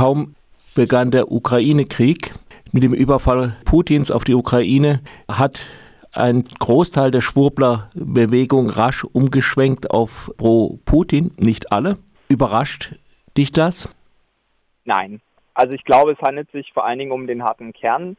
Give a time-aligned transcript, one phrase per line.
[0.00, 0.34] Kaum
[0.74, 2.32] begann der Ukraine-Krieg
[2.72, 5.60] mit dem Überfall Putins auf die Ukraine, hat
[6.14, 11.98] ein Großteil der Schwurbler-Bewegung rasch umgeschwenkt auf pro-Putin, nicht alle.
[12.30, 12.94] Überrascht
[13.36, 13.94] dich das?
[14.86, 15.20] Nein.
[15.52, 18.16] Also ich glaube, es handelt sich vor allen Dingen um den harten Kern.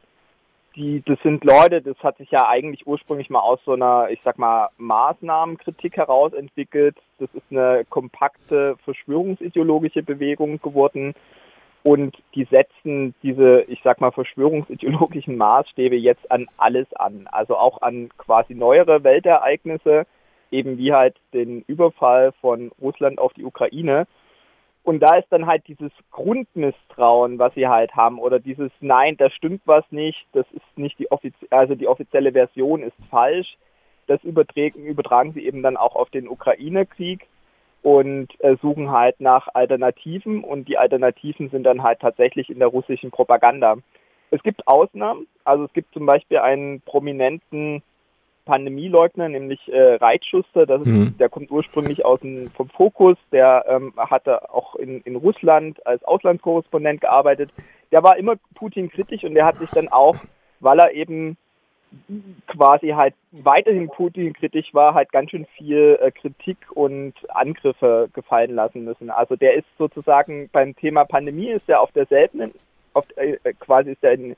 [0.76, 4.20] Die, das sind Leute, das hat sich ja eigentlich ursprünglich mal aus so einer, ich
[4.22, 6.96] sag mal, Maßnahmenkritik heraus entwickelt.
[7.18, 11.16] Das ist eine kompakte verschwörungsideologische Bewegung geworden,
[11.82, 17.28] und die setzen diese, ich sag mal, verschwörungsideologischen Maßstäbe jetzt an alles an.
[17.30, 20.06] Also auch an quasi neuere Weltereignisse,
[20.52, 24.06] eben wie halt den Überfall von Russland auf die Ukraine.
[24.84, 29.30] Und da ist dann halt dieses Grundmisstrauen, was sie halt haben, oder dieses Nein, da
[29.30, 33.56] stimmt was nicht, das ist nicht die offizielle, also die offizielle Version ist falsch.
[34.08, 37.26] Das übertragen, übertragen sie eben dann auch auf den Ukraine-Krieg
[37.82, 42.68] und äh, suchen halt nach Alternativen und die Alternativen sind dann halt tatsächlich in der
[42.68, 43.76] russischen Propaganda.
[44.30, 47.82] Es gibt Ausnahmen, also es gibt zum Beispiel einen prominenten
[48.44, 51.18] Pandemieleugner, nämlich äh, Reitschuster, das ist, mhm.
[51.18, 56.02] der kommt ursprünglich aus dem, vom Fokus, der ähm, hatte auch in, in Russland als
[56.04, 57.50] Auslandskorrespondent gearbeitet.
[57.92, 60.16] Der war immer Putin kritisch und der hat sich dann auch,
[60.60, 61.36] weil er eben
[62.46, 68.54] quasi halt weiterhin Putin kritisch war, halt ganz schön viel äh, Kritik und Angriffe gefallen
[68.54, 69.10] lassen müssen.
[69.10, 72.52] Also der ist sozusagen beim Thema Pandemie ist er auf derselben,
[72.94, 74.36] auf, äh, quasi ist er in,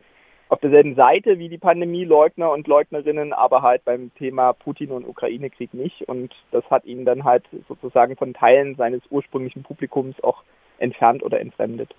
[0.48, 5.74] auf derselben Seite wie die Pandemieleugner und Leugnerinnen, aber halt beim Thema Putin und Ukraine-Krieg
[5.74, 6.02] nicht.
[6.08, 10.42] Und das hat ihn dann halt sozusagen von Teilen seines ursprünglichen Publikums auch
[10.78, 11.94] entfernt oder entfremdet.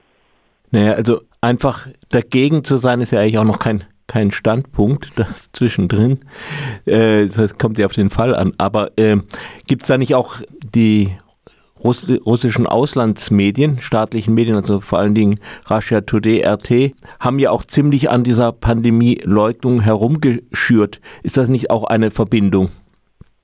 [0.71, 5.51] Naja, also einfach dagegen zu sein, ist ja eigentlich auch noch kein kein Standpunkt, das
[5.51, 6.19] zwischendrin.
[6.85, 8.51] Äh, das kommt ja auf den Fall an.
[8.57, 9.17] Aber äh,
[9.67, 10.37] gibt es da nicht auch
[10.73, 11.11] die
[11.83, 15.39] Russ russischen Auslandsmedien, staatlichen Medien, also vor allen Dingen
[15.69, 21.01] Russia Today, RT, haben ja auch ziemlich an dieser Pandemie-Leugnung herumgeschürt.
[21.21, 22.69] Ist das nicht auch eine Verbindung?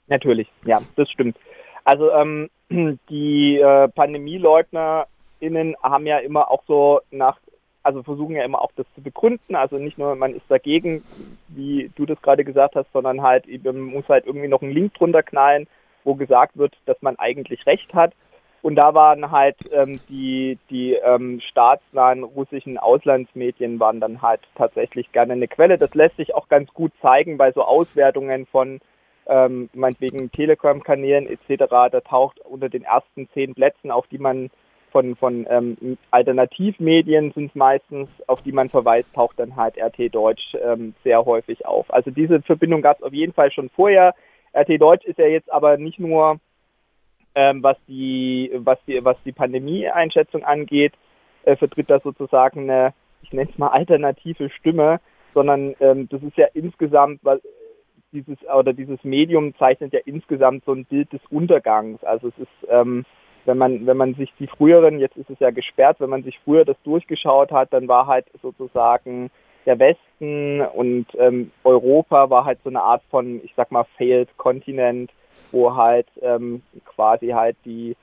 [0.07, 1.37] Natürlich, ja, das stimmt.
[1.83, 2.49] Also ähm,
[3.09, 7.37] die äh, PandemieleugnerInnen haben ja immer auch so nach
[7.83, 9.55] also versuchen ja immer auch das zu begründen.
[9.55, 11.03] Also nicht nur, man ist dagegen,
[11.47, 14.93] wie du das gerade gesagt hast, sondern halt, man muss halt irgendwie noch einen Link
[14.93, 15.67] drunter knallen,
[16.03, 18.13] wo gesagt wird, dass man eigentlich recht hat.
[18.61, 25.11] Und da waren halt ähm, die, die ähm, staatsnahen russischen Auslandsmedien waren dann halt tatsächlich
[25.11, 25.79] gerne eine Quelle.
[25.79, 28.79] Das lässt sich auch ganz gut zeigen bei so Auswertungen von
[29.27, 31.65] ähm, meinetwegen Telegram-Kanälen etc.
[31.91, 34.51] Da taucht unter den ersten zehn Plätzen, auf die man
[34.91, 40.13] von, von ähm, Alternativmedien sind es meistens, auf die man verweist, taucht dann halt RT
[40.13, 41.91] Deutsch ähm, sehr häufig auf.
[41.93, 44.13] Also diese Verbindung gab es auf jeden Fall schon vorher.
[44.53, 46.39] RT Deutsch ist ja jetzt aber nicht nur,
[47.35, 50.93] ähm, was die, was die, was die Pandemie-Einschätzung angeht,
[51.45, 54.99] äh, vertritt das sozusagen eine, ich nenne es mal alternative Stimme,
[55.33, 57.39] sondern ähm, das ist ja insgesamt, weil
[58.11, 62.03] dieses oder dieses Medium zeichnet ja insgesamt so ein Bild des Untergangs.
[62.03, 63.05] Also es ist ähm,
[63.45, 66.39] wenn man, wenn man sich die früheren, jetzt ist es ja gesperrt, wenn man sich
[66.43, 69.29] früher das durchgeschaut hat, dann war halt sozusagen
[69.65, 74.29] der Westen und ähm, Europa war halt so eine Art von, ich sag mal, failed
[74.37, 75.11] Kontinent,
[75.51, 77.95] wo halt ähm, quasi halt die,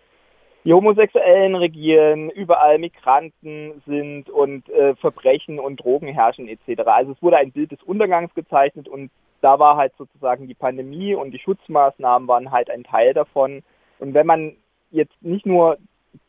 [0.64, 6.82] die Homosexuellen regieren, überall Migranten sind und äh, Verbrechen und Drogen herrschen etc.
[6.86, 9.10] Also es wurde ein Bild des Untergangs gezeichnet und
[9.40, 13.62] da war halt sozusagen die Pandemie und die Schutzmaßnahmen waren halt ein Teil davon.
[13.98, 14.56] Und wenn man
[14.90, 15.78] jetzt nicht nur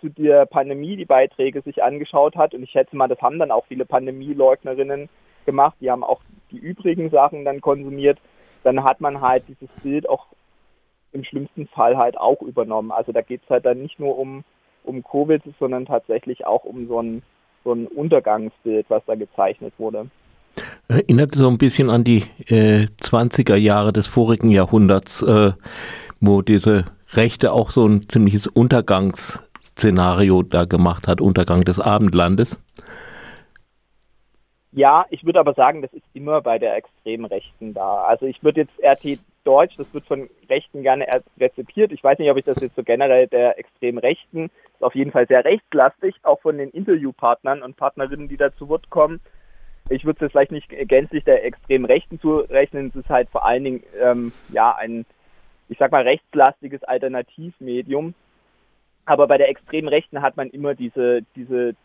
[0.01, 3.51] zu der Pandemie die Beiträge sich angeschaut hat, und ich schätze mal, das haben dann
[3.51, 5.09] auch viele Pandemieleugnerinnen
[5.45, 6.21] gemacht, die haben auch
[6.51, 8.19] die übrigen Sachen dann konsumiert,
[8.63, 10.27] dann hat man halt dieses Bild auch
[11.11, 12.91] im schlimmsten Fall halt auch übernommen.
[12.91, 14.43] Also da geht es halt dann nicht nur um,
[14.83, 17.23] um Covid, sondern tatsächlich auch um so ein,
[17.63, 20.09] so ein Untergangsbild, was da gezeichnet wurde.
[20.87, 25.51] Erinnert so ein bisschen an die äh, 20er Jahre des vorigen Jahrhunderts, äh,
[26.19, 32.59] wo diese Rechte auch so ein ziemliches Untergangsszenario da gemacht hat, Untergang des Abendlandes.
[34.71, 38.03] Ja, ich würde aber sagen, das ist immer bei der extremen Rechten da.
[38.03, 41.07] Also ich würde jetzt RT Deutsch, das wird von Rechten gerne
[41.39, 41.91] rezipiert.
[41.91, 45.11] Ich weiß nicht, ob ich das jetzt so generell der extremen Rechten, ist auf jeden
[45.11, 49.21] Fall sehr rechtslastig, auch von den Interviewpartnern und Partnerinnen, die da zu Wort kommen.
[49.89, 52.89] Ich würde es vielleicht nicht gänzlich der extremen Rechten zurechnen.
[52.89, 55.05] Es ist halt vor allen Dingen ähm, ja ein
[55.69, 58.13] ich sag mal, rechtslastiges Alternativmedium.
[59.05, 61.75] Aber bei der extremen Rechten hat man immer diese, diese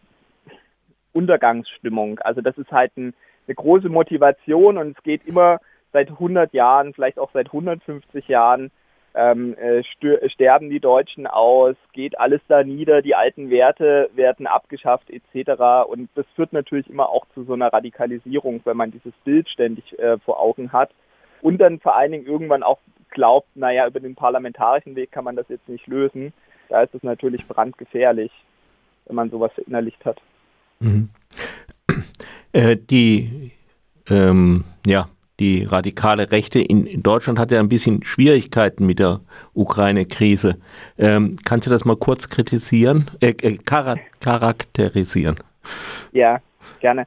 [1.13, 2.19] Untergangsstimmung.
[2.19, 3.15] Also das ist halt ein,
[3.47, 5.61] eine große Motivation und es geht immer
[5.93, 8.71] seit 100 Jahren, vielleicht auch seit 150 Jahren
[9.15, 9.85] ähm, äh,
[10.29, 15.89] sterben die Deutschen aus, geht alles da nieder, die alten Werte werden abgeschafft etc.
[15.89, 19.97] Und das führt natürlich immer auch zu so einer Radikalisierung, wenn man dieses Bild ständig
[19.99, 20.91] äh, vor Augen hat.
[21.45, 22.79] Und dann vor allen Dingen irgendwann auch
[23.11, 26.33] glaubt, naja, über den parlamentarischen Weg kann man das jetzt nicht lösen.
[26.71, 28.33] Da ist es natürlich brandgefährlich,
[29.05, 30.17] wenn man sowas verinnerlicht hat.
[30.81, 31.11] Mhm.
[32.53, 33.51] Äh, die
[34.09, 35.09] ähm, ja,
[35.39, 39.21] die radikale Rechte in, in, Deutschland hat ja ein bisschen Schwierigkeiten mit der
[39.53, 40.59] Ukraine-Krise.
[40.97, 45.35] Ähm, kannst du das mal kurz kritisieren, äh, äh, charakterisieren?
[46.13, 46.41] Ja,
[46.81, 47.07] gerne.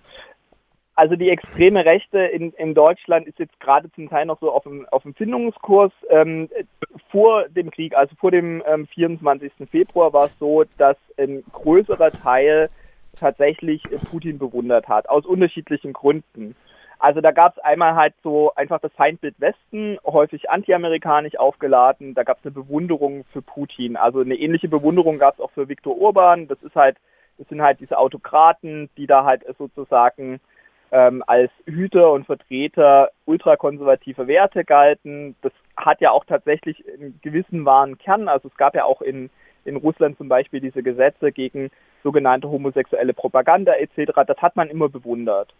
[0.97, 4.63] Also die extreme Rechte in, in Deutschland ist jetzt gerade zum Teil noch so auf
[4.63, 5.91] dem, auf dem Findungskurs.
[6.09, 6.49] Ähm,
[7.11, 9.51] vor dem Krieg, also vor dem ähm, 24.
[9.69, 12.71] Februar, war es so, dass ein größerer Teil
[13.15, 16.55] tatsächlich Putin bewundert hat, aus unterschiedlichen Gründen.
[16.97, 22.15] Also da gab es einmal halt so einfach das Feindbild Westen, häufig antiamerikanisch aufgeladen.
[22.15, 23.97] Da gab es eine Bewunderung für Putin.
[23.97, 26.47] Also eine ähnliche Bewunderung gab es auch für Viktor Orban.
[26.47, 26.97] Das ist halt,
[27.37, 30.39] das sind halt diese Autokraten, die da halt sozusagen
[30.91, 35.35] ähm, als Hüter und Vertreter ultrakonservativer Werte galten.
[35.41, 38.27] Das hat ja auch tatsächlich einen gewissen wahren Kern.
[38.27, 39.29] Also es gab ja auch in,
[39.65, 41.69] in Russland zum Beispiel diese Gesetze gegen
[42.03, 44.11] sogenannte homosexuelle Propaganda etc.
[44.25, 45.53] Das hat man immer bewundert.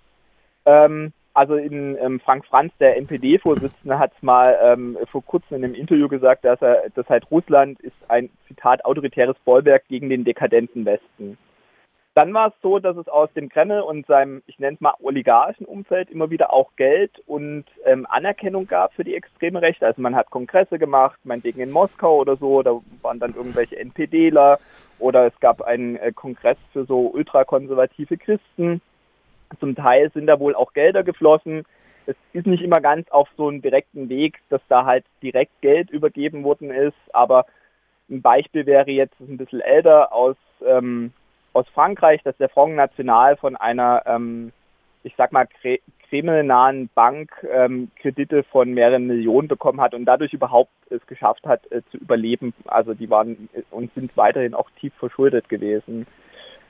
[0.66, 5.76] Ähm, also in ähm, Frank Franz, der NPD-Vorsitzende, hat mal ähm, vor kurzem in einem
[5.76, 10.86] Interview gesagt, dass er, dass halt Russland ist ein Zitat autoritäres Bollwerk gegen den dekadenten
[10.86, 11.38] Westen.
[12.18, 14.96] Dann war es so, dass es aus dem Kreml und seinem, ich nenne es mal,
[15.04, 19.86] oligarchen Umfeld immer wieder auch Geld und ähm, Anerkennung gab für die extreme Rechte.
[19.86, 24.58] Also man hat Kongresse gemacht, meinetwegen in Moskau oder so, da waren dann irgendwelche NPDler
[24.98, 28.82] oder es gab einen äh, Kongress für so ultrakonservative Christen.
[29.60, 31.66] Zum Teil sind da wohl auch Gelder geflossen.
[32.08, 35.92] Es ist nicht immer ganz auf so einen direkten Weg, dass da halt direkt Geld
[35.92, 37.46] übergeben worden ist, aber
[38.10, 40.36] ein Beispiel wäre jetzt ein bisschen älter aus,
[40.66, 41.14] ähm,
[41.58, 44.52] aus Frankreich, dass der Front National von einer, ähm,
[45.04, 45.48] ich sag mal,
[46.10, 51.70] kremlnahen Bank ähm, Kredite von mehreren Millionen bekommen hat und dadurch überhaupt es geschafft hat
[51.72, 52.54] äh, zu überleben.
[52.66, 56.06] Also die waren und sind weiterhin auch tief verschuldet gewesen.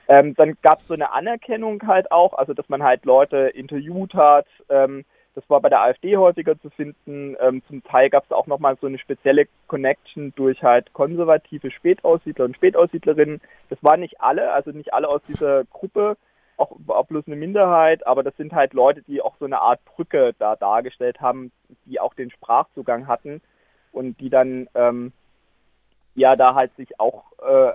[0.08, 4.14] Ähm, dann gab es so eine Anerkennung halt auch, also dass man halt Leute interviewt
[4.14, 4.46] hat.
[4.70, 5.04] Ähm,
[5.38, 7.36] das war bei der AfD häufiger zu finden.
[7.38, 12.44] Ähm, zum Teil gab es auch nochmal so eine spezielle Connection durch halt konservative Spätaussiedler
[12.44, 13.40] und Spätaussiedlerinnen.
[13.68, 16.16] Das waren nicht alle, also nicht alle aus dieser Gruppe,
[16.56, 19.78] auch, auch bloß eine Minderheit, aber das sind halt Leute, die auch so eine Art
[19.84, 21.52] Brücke da dargestellt haben,
[21.86, 23.40] die auch den Sprachzugang hatten
[23.92, 25.12] und die dann ähm,
[26.16, 27.74] ja da halt sich auch äh,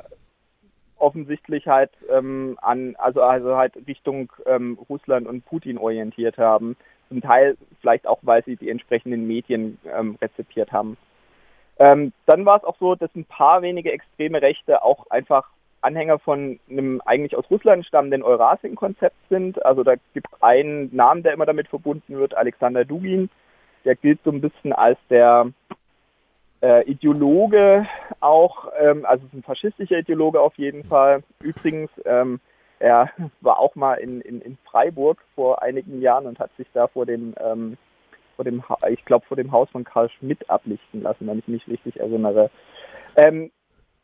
[0.97, 6.75] offensichtlich halt ähm, an, also also halt Richtung ähm, Russland und Putin orientiert haben.
[7.09, 10.97] Zum Teil vielleicht auch, weil sie die entsprechenden Medien ähm, rezipiert haben.
[11.79, 15.49] Ähm, dann war es auch so, dass ein paar wenige extreme Rechte auch einfach
[15.81, 19.63] Anhänger von einem eigentlich aus Russland stammenden Eurasien-Konzept sind.
[19.65, 23.29] Also da gibt es einen Namen, der immer damit verbunden wird, Alexander Dugin.
[23.83, 25.51] Der gilt so ein bisschen als der
[26.61, 27.85] äh, Ideologe
[28.21, 31.23] auch, ähm, also ist ein faschistischer Ideologe auf jeden Fall.
[31.41, 32.39] Übrigens, ähm,
[32.83, 33.09] er
[33.39, 37.05] war auch mal in, in, in Freiburg vor einigen Jahren und hat sich da vor
[37.05, 37.77] dem, ähm,
[38.35, 41.65] vor dem ich glaube, vor dem Haus von Karl Schmidt ablichten lassen, wenn ich mich
[41.67, 42.49] richtig erinnere.
[43.15, 43.51] Ähm,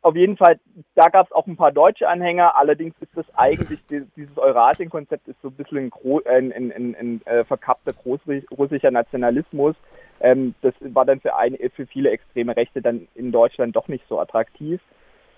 [0.02, 0.62] auf jeden Fall,
[0.96, 5.42] da gab es auch ein paar deutsche Anhänger, allerdings ist das eigentlich, dieses Eurasien-Konzept ist
[5.42, 5.92] so ein bisschen
[6.25, 9.75] ein, ein, ein, ein äh, verkappter großrussischer Nationalismus.
[10.22, 14.06] Ähm, das war dann für, ein, für viele extreme Rechte dann in Deutschland doch nicht
[14.08, 14.80] so attraktiv.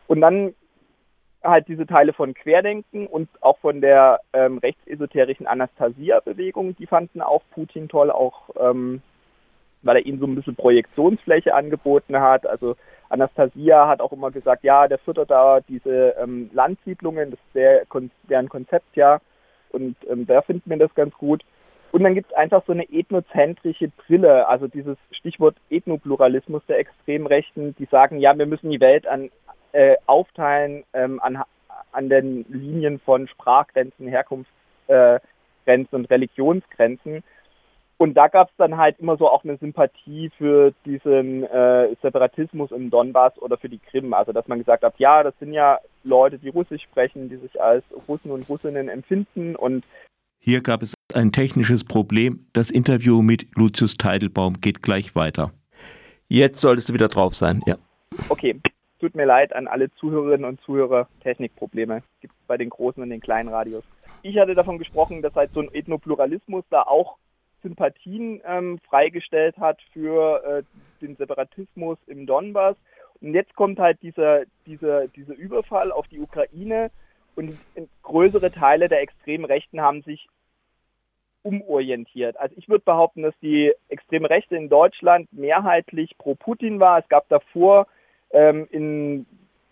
[0.06, 0.54] Und dann
[1.43, 7.41] halt diese Teile von Querdenken und auch von der ähm, rechtsesoterischen Anastasia-Bewegung, die fanden auch
[7.51, 9.01] Putin toll, auch ähm,
[9.81, 12.45] weil er ihnen so ein bisschen Projektionsfläche angeboten hat.
[12.45, 12.75] Also
[13.10, 17.89] Anastasia hat auch immer gesagt, ja, der füttert da diese ähm, Landsiedlungen, das ist
[18.29, 19.19] deren Konzept ja.
[19.71, 21.43] Und ähm, da finden wir das ganz gut.
[21.91, 27.75] Und dann gibt es einfach so eine ethnozentrische Brille, also dieses Stichwort Ethnopluralismus der Extremrechten,
[27.75, 29.29] die sagen, ja, wir müssen die Welt an,
[29.74, 31.44] äh, aufteilen ähm, an,
[31.92, 35.25] an den Linien von Sprachgrenzen, Herkunftsgrenzen
[35.68, 37.24] äh, und Religionsgrenzen.
[37.98, 42.72] Und da gab es dann halt immer so auch eine Sympathie für diesen äh, Separatismus
[42.72, 44.16] im Donbass oder für die Krim.
[44.16, 47.62] Also dass man gesagt hat, ja, das sind ja Leute, die Russisch sprechen, die sich
[47.62, 49.56] als Russen und Russinnen empfinden.
[49.56, 49.86] Und
[50.40, 52.48] hier gab es ein technisches Problem.
[52.54, 55.51] Das Interview mit Lucius Teidelbaum geht gleich weiter.
[56.28, 57.75] Jetzt solltest du wieder drauf sein, ja.
[58.30, 58.60] Okay,
[59.01, 61.08] tut mir leid an alle Zuhörerinnen und Zuhörer.
[61.22, 63.84] Technikprobleme gibt es bei den großen und den kleinen Radios.
[64.22, 67.17] Ich hatte davon gesprochen, dass halt so ein Ethnopluralismus da auch
[67.63, 70.63] Sympathien ähm, freigestellt hat für äh,
[71.01, 72.75] den Separatismus im Donbass.
[73.22, 76.91] Und jetzt kommt halt dieser, dieser, dieser Überfall auf die Ukraine
[77.36, 77.58] und
[78.03, 80.27] größere Teile der extremen Rechten haben sich
[81.43, 82.38] umorientiert.
[82.39, 87.00] Also ich würde behaupten, dass die extreme Rechte in Deutschland mehrheitlich pro Putin war.
[87.00, 87.88] Es gab davor
[88.34, 89.26] ähm, in,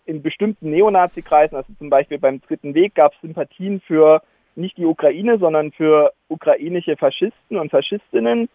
[0.06, 4.22] in bestimmten Neonazi-Kreisen, also zum Beispiel beim Dritten Weg, gab es Sympathien für
[4.56, 8.48] nicht die Ukraine, sondern für ukrainische Faschisten und Faschistinnen.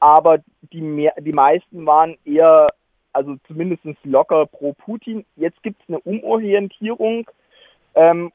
[0.00, 0.38] Aber
[0.72, 2.68] die, mehr, die meisten waren eher,
[3.12, 5.24] also zumindest locker pro Putin.
[5.36, 7.28] Jetzt gibt es eine Umorientierung
[7.94, 8.32] ähm,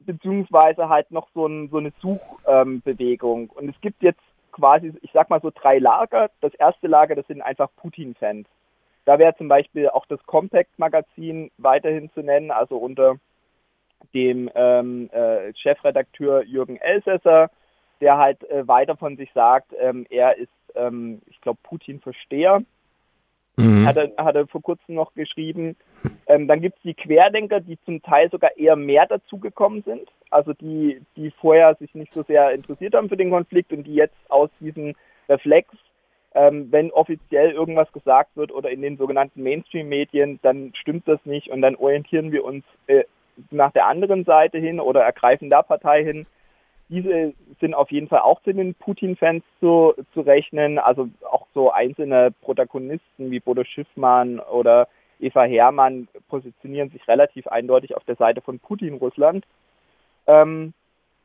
[0.00, 3.42] beziehungsweise halt noch so, ein, so eine Suchbewegung.
[3.42, 4.20] Ähm, und es gibt jetzt
[4.52, 6.30] quasi, ich sag mal so drei Lager.
[6.40, 8.46] Das erste Lager, das sind einfach Putin-Fans.
[9.10, 13.16] Da wäre zum Beispiel auch das Compact-Magazin weiterhin zu nennen, also unter
[14.14, 17.50] dem ähm, äh, Chefredakteur Jürgen Elsässer,
[18.00, 22.62] der halt äh, weiter von sich sagt, ähm, er ist, ähm, ich glaube, Putin-Versteher.
[23.56, 23.84] Mhm.
[23.84, 25.74] Hat, er, hat er vor kurzem noch geschrieben.
[26.28, 30.08] Ähm, dann gibt es die Querdenker, die zum Teil sogar eher mehr dazugekommen sind.
[30.30, 33.94] Also die, die vorher sich nicht so sehr interessiert haben für den Konflikt und die
[33.94, 34.94] jetzt aus diesem
[35.28, 35.68] Reflex,
[36.34, 41.48] ähm, wenn offiziell irgendwas gesagt wird oder in den sogenannten Mainstream-Medien, dann stimmt das nicht
[41.48, 43.04] und dann orientieren wir uns äh,
[43.50, 46.26] nach der anderen Seite hin oder ergreifen da Partei hin.
[46.88, 50.78] Diese sind auf jeden Fall auch zu den Putin-Fans zu, zu rechnen.
[50.78, 54.88] Also auch so einzelne Protagonisten wie Bodo Schiffmann oder
[55.20, 59.44] Eva Hermann positionieren sich relativ eindeutig auf der Seite von Putin-Russland.
[60.26, 60.74] Ähm,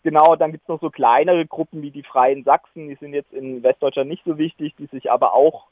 [0.05, 3.33] genau, dann gibt es noch so kleinere Gruppen wie die Freien Sachsen, die sind jetzt
[3.33, 5.65] in Westdeutschland nicht so wichtig, die sich aber auch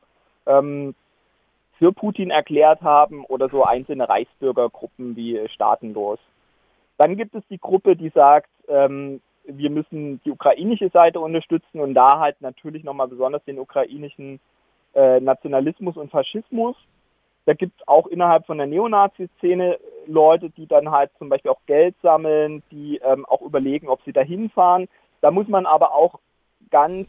[0.48, 0.96] ähm,
[1.78, 6.20] für Putin erklärt haben oder so einzelne Reichsbürgergruppen wie Staatenlos.
[6.98, 11.94] Dann gibt es die Gruppe, die sagt, ähm, wir müssen die ukrainische Seite unterstützen und
[11.94, 14.40] da halt natürlich nochmal besonders den ukrainischen
[14.96, 16.76] äh, Nationalismus und Faschismus.
[17.46, 21.62] Da gibt es auch innerhalb von der Neonazi-Szene Leute, die dann halt zum Beispiel auch
[21.66, 24.88] Geld sammeln, die ähm, auch überlegen, ob sie da hinfahren.
[25.22, 26.20] Da muss man aber auch
[26.70, 27.08] ganz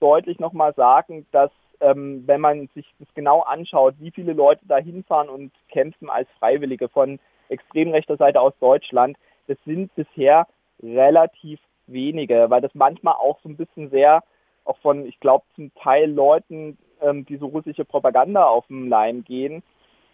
[0.00, 4.78] deutlich nochmal sagen, dass ähm, wenn man sich das genau anschaut, wie viele Leute da
[4.78, 7.18] hinfahren und kämpfen als Freiwillige von
[7.48, 10.46] extrem rechter Seite aus Deutschland, das sind bisher
[10.82, 14.22] relativ wenige, weil das manchmal auch so ein bisschen sehr
[14.64, 19.24] auch von, ich glaube, zum Teil Leuten, ähm, die so russische Propaganda auf den Leim
[19.24, 19.62] gehen,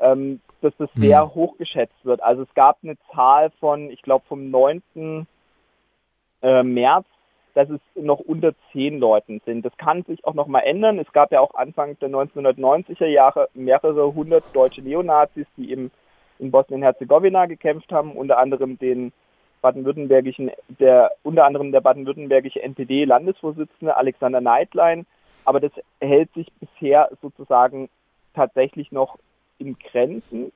[0.00, 1.34] ähm, dass das sehr mhm.
[1.34, 2.22] hoch geschätzt wird.
[2.22, 5.26] Also es gab eine Zahl von, ich glaube, vom 9.
[6.42, 7.06] Äh, März,
[7.54, 9.64] dass es noch unter zehn Leuten sind.
[9.64, 10.98] Das kann sich auch nochmal ändern.
[10.98, 15.90] Es gab ja auch Anfang der 1990er Jahre mehrere hundert deutsche Neonazis, die im
[16.42, 19.12] in Bosnien-Herzegowina gekämpft haben, unter anderem den
[19.62, 25.06] baden-württembergischen, der unter anderem der baden-württembergische NPD-Landesvorsitzende Alexander Neidlein.
[25.44, 27.88] Aber das hält sich bisher sozusagen
[28.34, 29.18] tatsächlich noch
[29.58, 30.52] in Grenzen.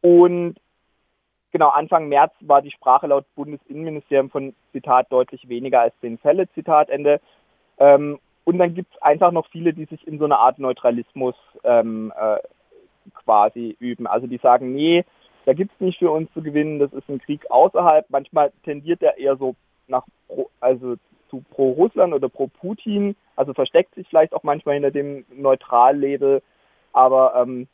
[0.00, 0.56] Und
[1.52, 6.48] genau, Anfang März war die Sprache laut Bundesinnenministerium von Zitat deutlich weniger als zehn Fälle,
[6.54, 7.20] Zitat Ende.
[7.78, 11.36] Ähm, und dann gibt es einfach noch viele, die sich in so eine Art Neutralismus
[11.62, 12.38] ähm, äh,
[13.14, 14.06] quasi üben.
[14.06, 15.04] Also die sagen, nee,
[15.44, 18.06] da gibt es nicht für uns zu gewinnen, das ist ein Krieg außerhalb.
[18.10, 19.54] Manchmal tendiert er eher so
[19.88, 20.04] nach
[20.60, 20.96] also
[21.32, 26.42] zu pro Russland oder pro Putin, also versteckt sich vielleicht auch manchmal hinter dem Neutral-Label,
[26.92, 27.68] aber ähm,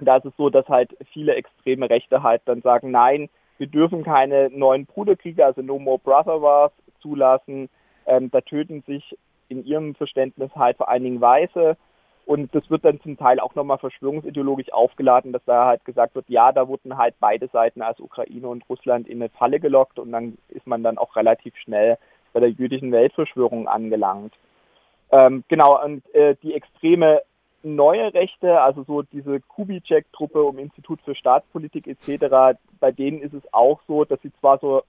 [0.00, 3.28] da ist es so, dass halt viele extreme Rechte halt dann sagen, nein,
[3.58, 7.68] wir dürfen keine neuen Bruderkriege, also No More Brother Wars zulassen.
[8.06, 9.16] Ähm, da töten sich
[9.48, 11.76] in ihrem Verständnis halt vor allen Dingen Weiße.
[12.24, 16.28] Und das wird dann zum Teil auch nochmal verschwörungsideologisch aufgeladen, dass da halt gesagt wird,
[16.28, 19.98] ja, da wurden halt beide Seiten, also Ukraine und Russland, in eine Falle gelockt.
[19.98, 21.98] Und dann ist man dann auch relativ schnell
[22.32, 24.32] bei der jüdischen Weltverschwörung angelangt.
[25.10, 27.22] Ähm, genau, und äh, die extreme
[27.62, 33.42] neue Rechte, also so diese Kubitschek-Truppe um Institut für Staatspolitik etc., bei denen ist es
[33.52, 34.82] auch so, dass sie zwar so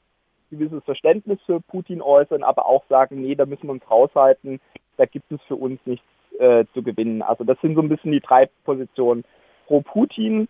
[0.51, 4.59] gewisses Verständnis für Putin äußern, aber auch sagen, nee, da müssen wir uns raushalten,
[4.97, 6.05] da gibt es für uns nichts
[6.39, 7.21] äh, zu gewinnen.
[7.21, 9.23] Also das sind so ein bisschen die drei Positionen.
[9.67, 10.47] Pro Putin,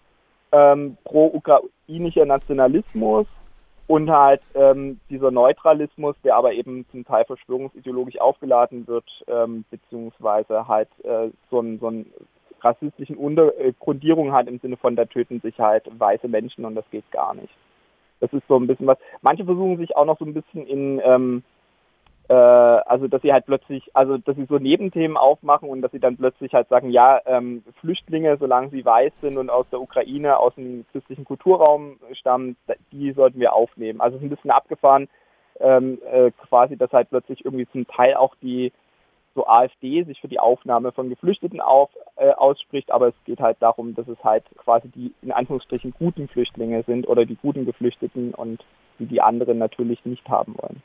[0.52, 3.28] ähm, pro ukrainischer Nationalismus
[3.90, 10.68] und halt ähm, dieser Neutralismus, der aber eben zum Teil verschwörungsideologisch aufgeladen wird, ähm, beziehungsweise
[10.68, 12.06] halt äh, so ein, so ein
[12.62, 17.10] rassistischen Untergrundierung hat im Sinne von, da töten sich halt weiße Menschen und das geht
[17.10, 17.52] gar nicht.
[18.20, 19.00] Das ist so ein bisschen was.
[19.24, 21.44] Manche versuchen sich auch noch so ein bisschen in ähm,
[22.30, 26.00] äh, also dass sie halt plötzlich, also dass sie so Nebenthemen aufmachen und dass sie
[26.00, 30.38] dann plötzlich halt sagen, ja, ähm, Flüchtlinge, solange sie weiß sind und aus der Ukraine,
[30.38, 32.56] aus dem christlichen Kulturraum stammen,
[32.92, 34.00] die sollten wir aufnehmen.
[34.00, 35.10] Also es ist ein bisschen abgefahren,
[35.60, 38.72] ähm, äh, quasi, dass halt plötzlich irgendwie zum Teil auch die
[39.34, 43.58] so AfD sich für die Aufnahme von Geflüchteten auf, äh, ausspricht, aber es geht halt
[43.60, 48.36] darum, dass es halt quasi die in Anführungsstrichen guten Flüchtlinge sind oder die guten Geflüchteten
[48.36, 48.64] und
[49.00, 50.84] die die anderen natürlich nicht haben wollen.